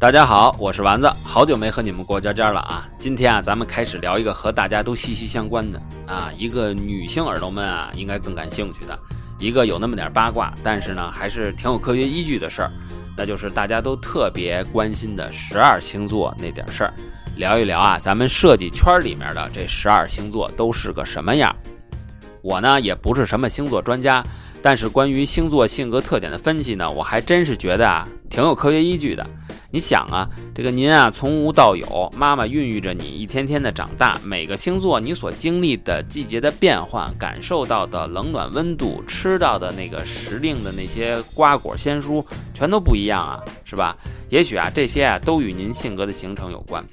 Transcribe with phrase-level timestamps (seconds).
[0.00, 2.88] 大家好，我是丸子，好久没和你们过家家了啊！
[2.98, 8.98] 今天啊，咱们开始聊一个和大家都息息相关的啊，一个女性耳朵们啊应该更感兴趣的，
[9.38, 12.72] 一个有那么点八卦，但是呢还是挺有科学依据的事儿，
[13.14, 16.94] 那就是大家都特别关心的十二星座那点事儿，
[17.36, 21.54] 聊一聊啊，咱们设计圈里面的这十二星座都是个什么样？
[22.40, 24.24] 我呢也不是什么星座专家，
[24.62, 29.26] 但是关于星座性格特点的分析呢，我还真是觉得啊挺有科学依据的。
[29.72, 34.18] 你想啊，这个您啊，从无到有，妈妈孕育着你，一天天的长大。
[34.24, 43.96] 每个星座你所经历的季节的变换，感受到的冷暖温度，吃到的那个时令的那些瓜果鲜蔬，全都不一样啊，是吧？
[44.28, 46.84] 也许啊，这些啊，都与您性格的形成有关。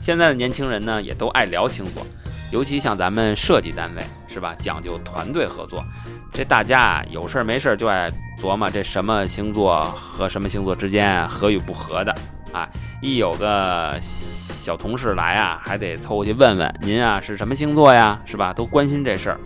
[0.00, 2.02] 现在的年轻人呢，也都爱聊星座，
[2.50, 4.56] 尤其像咱们设计单位，是吧？
[4.58, 5.84] 讲究团队合作，
[6.32, 8.10] 这大家啊，有事儿没事儿就爱。
[8.40, 12.14] 琢磨这什么星座和什么星座之间合与不合的
[12.52, 12.68] 啊！
[13.02, 18.52] 一有个小同事来啊，还得凑过去问问您啊是什么星座呀，是吧？
[18.52, 19.40] 都关心这事儿。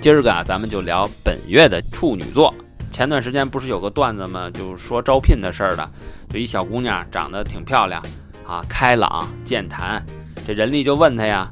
[0.00, 2.52] 今儿个啊，咱们就聊本月的处女座。
[2.90, 4.50] 前段时间不是有个段子吗？
[4.52, 5.88] 就说招聘的事儿的，
[6.28, 8.02] 就一小姑娘长得挺漂亮
[8.44, 10.04] 啊，开朗健谈。
[10.44, 11.48] 这人力就问她呀，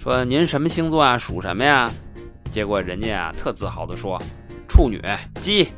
[0.00, 1.88] 说您什么星座啊，属什么呀？
[2.54, 4.16] 结果人家啊特自豪的说。
[4.68, 5.00] 处女
[5.40, 5.68] 鸡，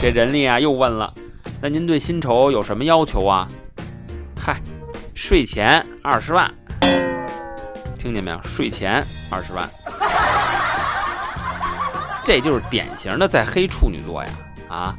[0.00, 1.12] 这人力啊又问了，
[1.60, 3.48] 那您对薪酬有什么要求啊？
[4.40, 4.56] 嗨，
[5.14, 6.52] 税前二十万，
[7.98, 8.40] 听见没有？
[8.42, 9.68] 税前二十万，
[12.24, 14.30] 这就是典型的在黑处女座呀！
[14.68, 14.96] 啊，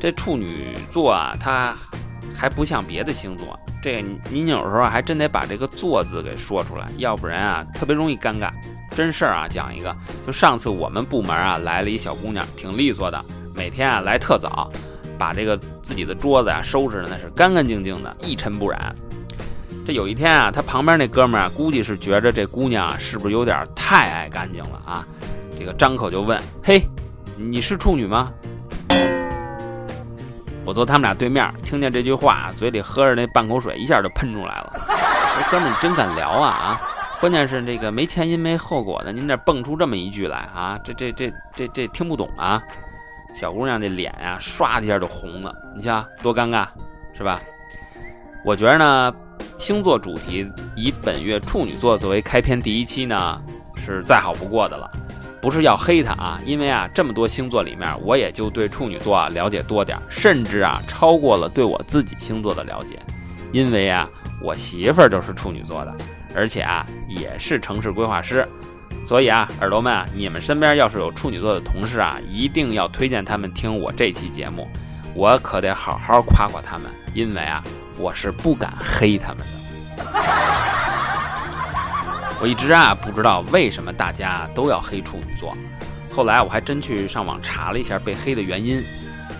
[0.00, 1.74] 这处女座啊，它
[2.36, 8.52] 还不像别的星座，这您有时候还真得把这个“座”字给说出来，要不然啊，特别容易尴尬。
[9.00, 9.96] 真事儿啊，讲一个，
[10.26, 13.24] 就上次我们部门啊来了一小姑娘，挺利索的，
[13.54, 14.68] 每天啊来特早，
[15.18, 18.94] 把这个自己的桌子啊收拾的那是干干净净的，一尘不染。
[19.86, 25.02] 这有一天啊，他旁边那哥们儿啊估计是觉着这姑娘啊是不是有点太爱干净了啊？
[25.58, 26.86] 这个张口就问：“嘿，
[27.38, 28.30] 你是处女吗？”
[30.62, 34.72] 我坐他们俩对面，听见这句话，嘴里喝着那半口水，一下就喷出来了。
[35.40, 36.80] 这哥们儿真敢聊啊啊！
[37.20, 40.80] 关键是这个没前因没后果的，您这蹦出这么一句来啊？
[40.82, 42.62] 这这这这这听不懂啊！
[43.34, 46.66] 小姑娘这脸呀，唰的一下就红了，你瞧多尴尬，
[47.12, 47.38] 是吧？
[48.42, 49.14] 我觉得呢，
[49.58, 53.38] 星座主题以本月处女座作为开篇第一期呢，
[53.76, 54.90] 是再好不过的了。
[55.42, 62.98] 不是要黑他啊，因为啊，这么多星座里面，我也就对处女座啊了解多点，甚至啊超过了对我自己星座的了解，
[63.52, 64.08] 因为啊，
[64.42, 65.94] 我媳妇儿就是处女座的。
[66.34, 68.46] 而且啊，也是城市规划师，
[69.04, 74.68] 所以啊，耳朵们啊，你们身边要是有处女座的同事啊，一定要推荐他们听我这期节目，
[75.14, 77.62] 我可得好好夸夸他们，因为啊，
[77.98, 79.44] 我是不敢黑他们的。
[82.42, 85.54] 我一直啊不知道为什么大家都要黑处女座，
[86.10, 88.82] 后来我还真去上网查了一下被黑的原因，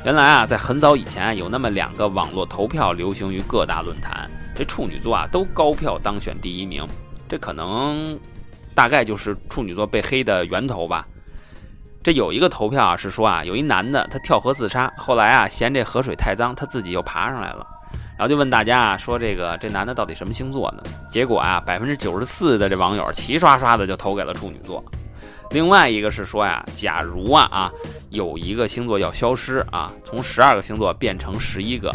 [0.05, 4.30] 原来啊，在很早以前有那么两个网络投票流行于各大论坛。
[4.61, 6.87] 这处女座啊，都高票当选第一名，
[7.27, 8.21] 这可能
[8.75, 11.09] 大概就是处女座被黑的源头吧。
[12.03, 17.67] 这有一个投票啊，是说啊，有一男的他跳河自杀，后来啊嫌这河水太脏，他自己又爬上来了，
[18.19, 20.83] 然后就问大家啊，说这个这男的到底什么星座呢？
[21.11, 24.85] 结果啊，百分之九十四的这网友齐刷刷的就投给了处女座。
[25.53, 27.73] 另外一个是说呀，假如啊啊
[28.11, 31.91] 有一个星座要消失啊，从十二个星座变成十一个。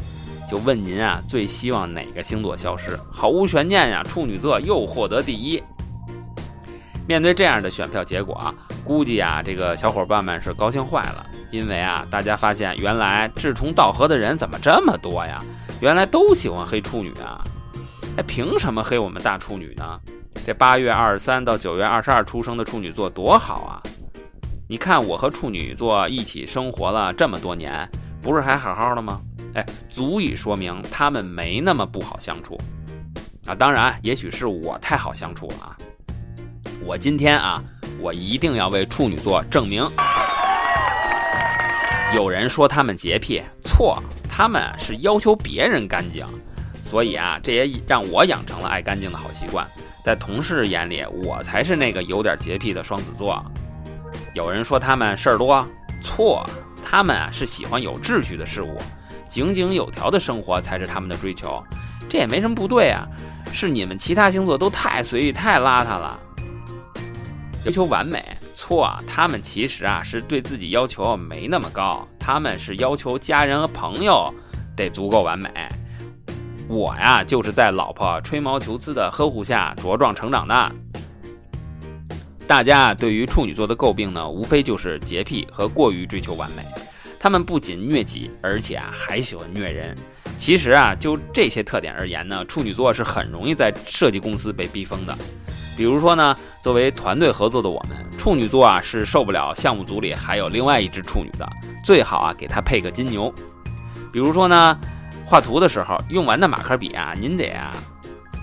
[0.50, 2.98] 就问您啊，最希望哪个星座消失？
[3.12, 5.62] 毫无悬念呀，处女座又获得第一。
[7.08, 15.40] 面对这样的选票结果啊，估计啊，这个小伙伴们是高兴坏了，因为啊，大家发现原来志同道合的人怎么这么多呀？
[15.82, 17.42] 原来都喜欢黑处女啊！
[18.18, 20.00] 哎，凭什么黑我们大处女呢？
[20.46, 23.82] 这八月二十三到九月二十二出生的处女座多好啊！
[24.68, 27.88] 你看我和处女座一起生活了这么多年，
[28.22, 29.20] 不是还好好的吗？
[29.56, 32.60] 哎，足以说明他们没那么不好相处
[33.46, 33.56] 啊！
[33.56, 35.78] 当然，也许是我太好相处了啊！
[36.84, 37.64] 我今天啊，
[38.02, 39.82] 我一定要为处女座证明。
[42.14, 43.98] 有人说他们洁癖，错，
[44.30, 46.26] 他们是要求别人干净，
[46.84, 49.66] 所以啊，这也让我养成了爱干净的好习惯。
[50.04, 53.42] 在同事眼里，我才是那个有点洁癖的双子座。
[54.34, 55.66] 有人说他们事儿多，
[56.02, 56.46] 错，
[56.84, 58.78] 他们啊是喜欢有秩序的事物。
[59.36, 61.62] 井井有条的生活才是他们的追求，
[62.08, 63.06] 这也没什么不对啊。
[63.52, 66.18] 是你们其他星座都太随意、太邋遢了，
[67.66, 68.24] 要求完美。
[68.56, 74.34] 错，他们其实啊是对自己要求没那么高，他们是要求家人和朋友
[74.74, 75.50] 得足够完美。
[76.70, 80.72] 我呀，就是在老婆吹毛求疵的呵护下茁壮成长的。
[82.48, 86.64] 大家对于处女座的诟病呢，无非就是洁癖和过于追求完美。
[87.26, 89.96] 他们不仅虐己，而且啊还喜欢虐人。
[90.38, 95.18] 其实啊，就这些特点而言呢，处女座是很容易在设计公司被逼疯的。
[95.76, 101.50] 比如说呢，作为团队合作的我们，处女座啊是受不了项目组里还有另外一只处女的，
[101.84, 103.34] 最好啊给他配个金牛。
[104.14, 104.78] 比如说呢，
[105.26, 107.76] 画图的时候用完的马克笔啊，您得啊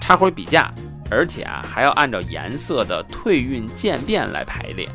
[0.00, 0.74] 插回笔架。
[1.08, 4.88] 而且啊，还要按照颜色的退运渐变来排列。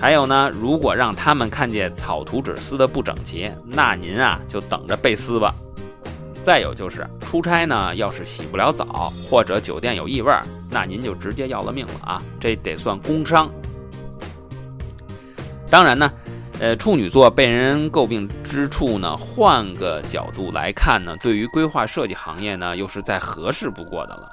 [0.00, 5.54] 还有呢，如果让他们看见草图纸撕的不整齐，那您啊就等着被撕吧。
[6.44, 10.32] 再有就是出差呢，要是洗不了澡，或者酒店有异味，
[10.70, 12.22] 那您就直接要了命了啊！
[12.38, 13.50] 这得算工伤。
[15.68, 16.12] 当然呢，
[16.60, 24.30] 呃，处女座被人诟病之处呢，换个角度来看呢，对于规划设计行业呢，又是再合适不过的了。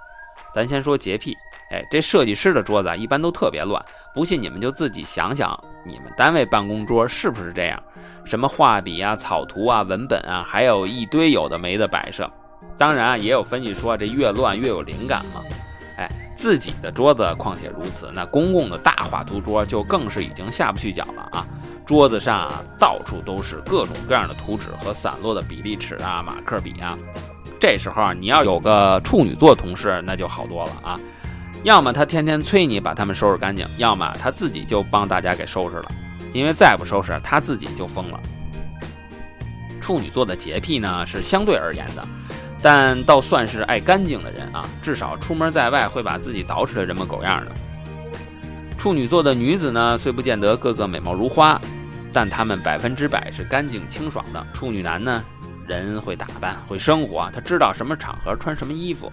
[0.53, 1.35] 咱先说洁癖，
[1.71, 3.83] 哎，这设计师的桌子啊一般都特别乱，
[4.13, 7.81] 不信你们就自己想想，你们单位办公桌是不是这样？
[8.25, 12.29] 什么画笔啊、草图啊、文本啊，还有一堆有的没的摆设。
[12.77, 15.41] 当然啊，也有分析说这越乱越有灵感嘛。
[15.97, 21.45] 哎，自己的桌子况且如此，那公共的大画图桌就更是已经下不去脚了啊！
[21.85, 26.97] 桌子上啊，到处都是各种各样的图纸和散落的比例尺啊、马克笔啊。
[27.59, 30.99] 这时候啊，你要有个处女座同事，那就好多了啊。
[31.63, 35.91] 要么他天天催你把他们收拾干净，要么他自己就帮大家给收拾了。
[36.33, 38.19] 因为再不收拾，他自己就疯了。
[39.79, 42.05] 处女座的洁癖呢是相对而言的，
[42.61, 44.67] 但倒算是爱干净的人啊。
[44.81, 47.51] 至少出门在外会把自己捯饬的人模狗样的。
[48.77, 51.61] 处女座的女子呢，虽不见得个个美貌如花，
[52.11, 54.45] 但她们百分之百是干净清爽的。
[54.53, 55.23] 处女男呢？
[55.65, 59.09] 人会打扮，会生活，他知道什么场合穿什么衣服。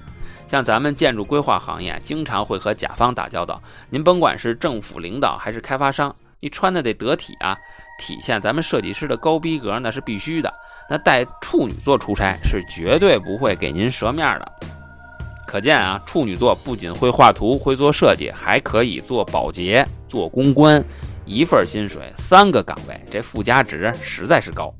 [0.50, 3.62] 像咱们建筑规划行业，经常会和甲方打交道。
[3.88, 7.56] 您甭管是政府领导还是开发商，你穿的得得体啊，
[8.00, 10.52] 体现咱们设计师的高逼格，那是必须的。
[10.88, 14.52] 那带处女座出差是绝对不会给您折面的。
[15.47, 20.82] 可见啊，处女座不仅会画图、会做设计，还可以做保洁、做公关，
[21.25, 24.75] 一份薪水三个岗位，这附加值实在是高。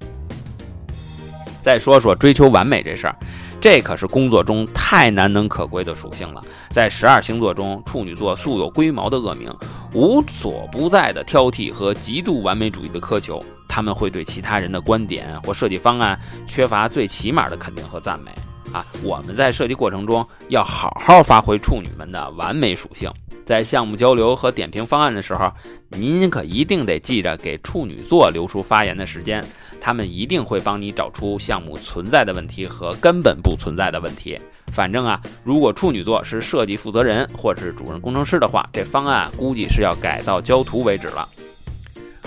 [1.63, 3.15] 再说说追求完美这事儿，
[3.61, 6.43] 这可是工作中太难能可贵的属性了。
[6.71, 9.55] 在十二星座中，处女座素有“龟毛”的恶名，
[9.93, 13.43] 无所不在的挑剔和极度完美主义的苛求。
[13.69, 16.19] 他们会对其他人的观点或设计方案
[16.49, 18.31] 缺乏最起码的肯定和赞美。
[18.73, 23.11] 啊，我们在设计过程中要好好发挥处女们的完美属性。
[23.45, 25.51] 在项目交流和点评方案的时候，
[25.89, 29.45] 您可一定得记着给处女座留出发言的时间。
[29.81, 34.39] 他们一定会帮你找出项目存在的问题和根本不存在的问题。
[34.73, 41.29] 反正啊，如果处女座是设计负责人或者是主任工程师的话，这方案估计是要改到交图为止了。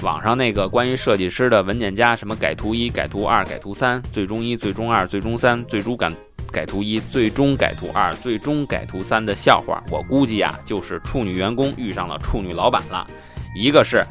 [0.02, 6.12] 网上那个关于设计师的文件夹，什么改图一、改图二、改图三、最终一、最终二、最终三、最终改
[6.52, 13.07] 改图一、最终改图二、最终改图三的笑话，我估计啊，就是处女员工遇上了处女老板了。
[13.56, 14.06] 一个是。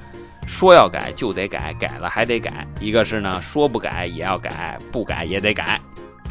[0.47, 2.67] 说要改就得改，改了还得改。
[2.81, 5.81] 一个是呢，说不改也要改，不改也得改。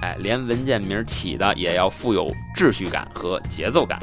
[0.02, 4.00] 哎，连文件名起的也要富有秩序感和节奏感。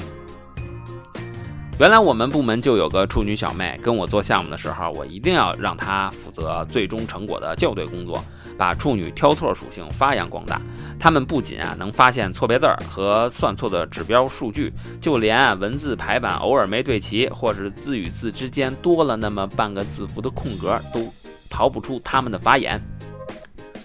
[1.79, 8.25] 原来我们部门就有个处女小妹，跟我做项目的时候，我一定要让她负责最终成果的校对工作。
[8.59, 10.61] 把处女挑错属性发扬光大，
[10.99, 21.11] 他们不仅啊能发现错别字儿和算错的指标数据，就连啊文字排版偶尔没对齐，或者字与字之间多了那么半个字符的空格，都
[21.49, 22.83] 逃不出他们的法眼。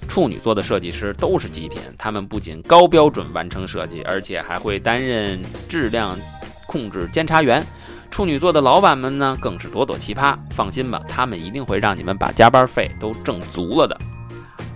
[0.08, 5.40] 处女座的设计师都是极品，他们不仅高标准完成设计，而且还会担任
[5.70, 6.18] 质量
[6.68, 7.64] 控制监察员。
[8.12, 10.38] 处女座的老板们呢，更是朵朵奇葩。
[10.52, 14.00] 放心吧，他们一定会让你们把加班费都挣足了的。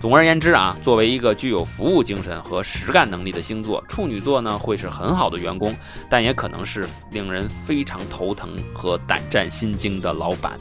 [0.00, 5.74] 总而言之啊，作为一个具有服务精神和实干能力的星座，处女座呢会是很好的员工，
[6.08, 10.52] 但也可能是令人非常头疼和胆战心惊的老板。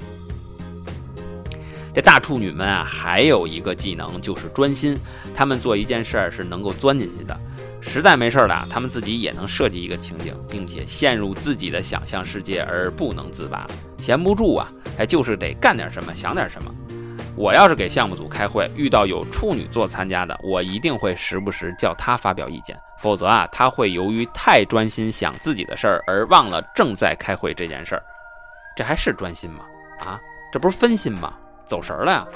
[1.93, 4.97] 这大处女们啊，还有一个技能就是专心，
[5.35, 7.39] 他们做一件事儿是能够钻进去的。
[7.79, 13.67] 实在没事儿了，他们自己也能设计一个情景，并且陷入自己的想象世界而不能自拔。
[13.99, 14.67] 闲不住啊，
[14.97, 16.73] 哎，就是得干点什么，想点什么。
[17.37, 28.01] 我要是给项目组开会，遇到有处女座参加的，我一定会时不时叫他发表意见，否则啊，他会由于太专心想自己的事儿而忘了正在开会这件事儿。
[28.75, 29.63] 这还是专心吗？
[29.99, 30.19] 啊，
[30.51, 31.35] 这不是分心吗？
[31.67, 32.27] 走神了呀！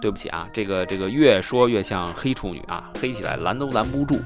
[0.00, 4.20] 对不起啊，这个这个越说越像黑处女啊，黑起来拦都拦不住。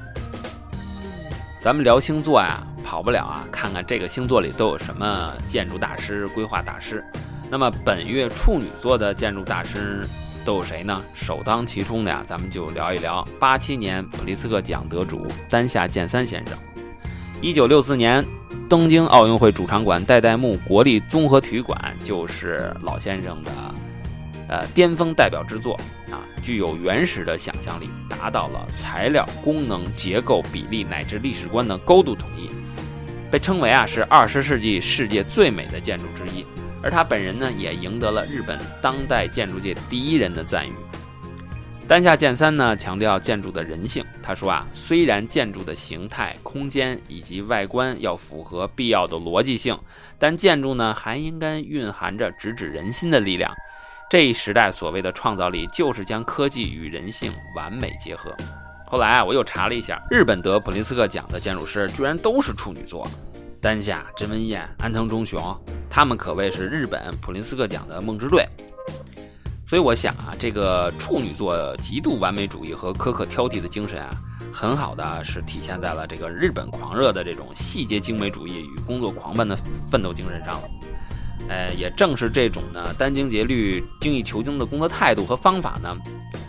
[1.61, 7.05] 咱们聊星座呀，跑不了啊，看看这个星座里都有什么建筑大师、规划大师。
[7.49, 10.05] 那么本月处女座的建筑大师
[10.45, 11.01] 都有谁呢？
[11.13, 16.57] 首当其冲的呀，咱们就聊一聊八七年普利斯克奖得主丹下健三先生。
[17.41, 18.25] 一九六四年
[18.67, 23.51] 东京奥运会主场馆代代木国立综合体育馆就是老先生的
[24.49, 25.79] 呃巅峰代表之作
[26.11, 32.49] 啊，具有原始的想象力，达到了材料、功能、结构、比例乃至历史观的高度统一，
[33.31, 36.45] 被称为啊是二十世纪世界最美的建筑之一。
[36.83, 40.71] 而他本人呢，也赢得了日本当代建筑界第一人的赞誉。
[41.87, 44.05] 丹下健三呢，强调建筑的人性。
[44.21, 49.79] 他说啊，虽然建筑的形态、空间以及外观要符合必要的逻辑性，
[50.19, 53.53] 但建筑呢，还应该蕴含着直指人心的力量。
[54.09, 58.35] 这一时代所谓的创造力，就是将科技与人性完美结合。
[58.85, 63.07] 后来啊，我又查了一下，日本得普林斯克奖的建筑师，居然都是处女座。
[63.61, 65.41] 丹下、真文彦、安藤忠雄，
[65.89, 68.47] 他们可谓是日本普林斯克奖的梦之队。
[69.65, 74.15] 所以我想啊，这个处女座极度完美主义和苛刻挑剔的精神啊，
[74.53, 79.57] 很好的是体现在了这个日本狂热的这种细节精美主义与工作狂般的
[79.91, 80.69] 奋斗精神上了。
[81.49, 85.97] 呃，也正是这种呢殚精竭虑、精益求精的工作态度和方法呢，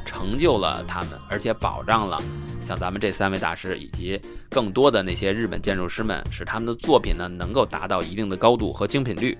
[0.05, 2.23] 成就了他们，而且保障了。
[2.69, 4.21] 像咱们这三位大师以及
[4.51, 9.39] 更多的那些日本建筑师们，使他们的作品呢能够达到一定的高度和精品率。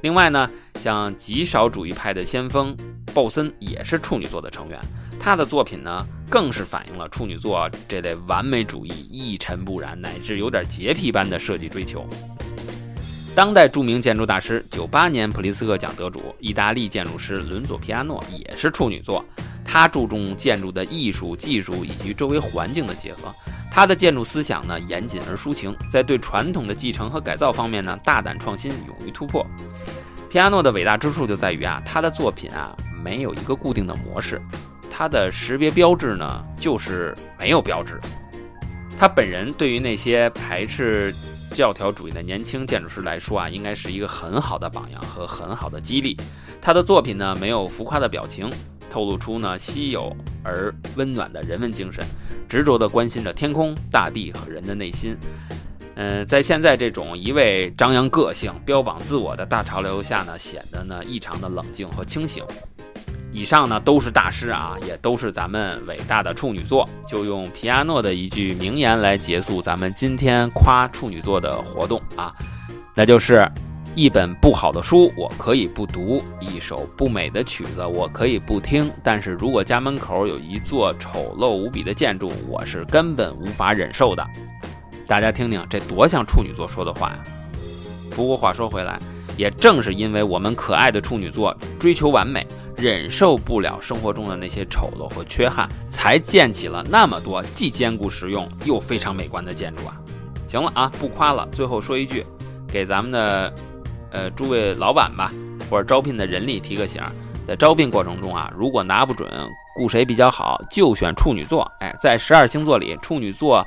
[0.00, 0.48] 另外呢，
[0.80, 2.74] 像极少主义派的先锋
[3.12, 4.80] 鲍森也是处女座的成员，
[5.20, 12.08] 他的作品呢更是反映了处女座这类完美主义、一尘不染乃至有点洁癖般的设计追求。
[13.36, 19.22] 当代著名建筑大师、九八年普利斯克奖得主、意大利建筑师伦佐皮亚诺也是处女座。
[19.72, 23.34] 他注重建筑的艺术、技术以及周围环境的结合。
[23.70, 29.46] 他的建筑思想呢，严谨而抒情，在对传统的继承和改造方面呢，大胆创新，勇于突破。
[30.28, 34.38] 皮亚诺的伟大之处就在于啊，他的作品啊，没有一个固定的模式，
[34.90, 37.98] 他的识别标志呢，就是没有标志。
[38.98, 41.14] 他本人对于那些排斥
[41.54, 46.14] 教条主义的年轻建筑师来说啊，应该是一个很好的榜样和很好的激励。
[46.60, 48.50] 他的作品呢，没有浮夸的表情。
[48.92, 52.04] 透露出呢稀有而温暖的人文精神，
[52.46, 55.16] 执着地关心着天空、大地和人的内心。
[55.94, 62.44] 嗯，在现在这种一味张扬个性、标榜自我的大潮流下呢，显得呢异常的冷静和清醒。
[63.32, 66.86] 以上呢都是大师啊，也都是咱们伟大的处女座。
[67.08, 72.34] 就用皮亚诺的一句名言来结束咱们今天夸处女座的活动啊，
[72.94, 73.50] 那就是。
[73.94, 78.90] 一本不好的书，我可以不读；一首不美的曲子，我可以不听。
[79.02, 84.26] 但是如果家门口有一座丑陋无比的建筑，我是根本无法忍受的。
[85.06, 87.22] 大家听听，这多像处女座说的话呀！
[88.16, 88.98] 不过话说回来，
[89.36, 92.46] 也正是因为我们可爱的处女座追求完美，
[92.78, 100.00] 忍受不了生活中的那些丑陋和缺憾，才建起了那么多既坚固实用又非常美观的建筑啊！
[100.48, 101.46] 行了啊，不夸了。
[101.52, 102.24] 最后说一句，
[102.66, 103.52] 给咱们的。
[104.12, 105.32] 呃，诸位老板吧，
[105.70, 107.02] 或者招聘的人力提个醒，
[107.46, 109.28] 在招聘过程中啊，如果拿不准
[109.74, 111.70] 雇谁比较好，就选处女座。
[111.80, 113.66] 哎，在十二星座里，处女座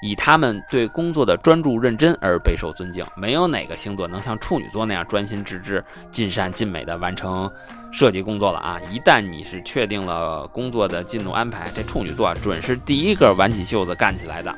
[0.00, 3.04] 以他们对工作的专注认真而备受尊敬。
[3.16, 7.50] 没有哪个星座能像处女座那样专心致志、尽善尽美的完成
[7.92, 8.80] 设计工作了啊！
[8.92, 14.54] 一旦你是确定了工作的进度安排，这处女座准是第一个挽起袖子干起来的。